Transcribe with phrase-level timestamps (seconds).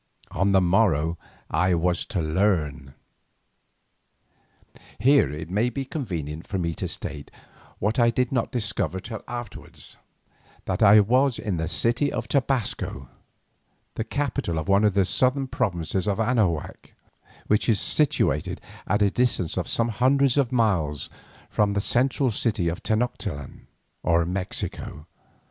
[0.31, 1.19] On the morrow
[1.51, 2.95] I was to learn.
[4.97, 7.29] Here it may be convenient for me to state,
[7.77, 9.97] what I did not discover till afterwards,
[10.65, 13.09] that I was in the city of Tobasco,
[13.93, 16.95] the capital of one of the southern provinces of Anahuac,
[17.45, 21.11] which is situated at a distance of some hundreds of miles
[21.47, 23.67] from the central city of Tenoctitlan,
[24.01, 25.05] or Mexico.